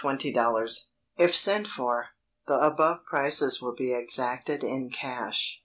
[0.03, 0.67] 00
[1.15, 2.07] If sent for,
[2.47, 5.59] the above prices will be exacted in cash.